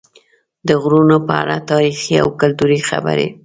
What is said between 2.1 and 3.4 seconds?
او کلتوري خبرې